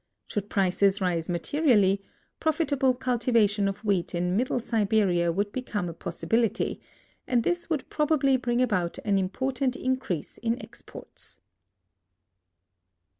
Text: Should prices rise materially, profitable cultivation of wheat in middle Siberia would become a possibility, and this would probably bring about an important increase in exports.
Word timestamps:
Should 0.25 0.49
prices 0.49 0.99
rise 0.99 1.29
materially, 1.29 2.01
profitable 2.39 2.95
cultivation 2.95 3.67
of 3.67 3.85
wheat 3.85 4.15
in 4.15 4.35
middle 4.35 4.59
Siberia 4.59 5.31
would 5.31 5.51
become 5.51 5.87
a 5.89 5.93
possibility, 5.93 6.81
and 7.27 7.43
this 7.43 7.69
would 7.69 7.87
probably 7.91 8.35
bring 8.35 8.63
about 8.63 8.97
an 9.05 9.19
important 9.19 9.75
increase 9.75 10.39
in 10.39 10.59
exports. 10.59 11.39